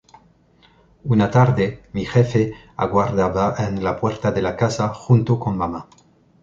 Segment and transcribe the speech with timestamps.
[1.03, 5.89] Una tarde, mi jefe, aguardaba en la puerta de la casa, junto con mama.